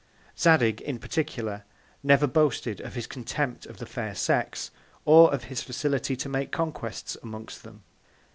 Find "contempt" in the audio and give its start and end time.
3.05-3.67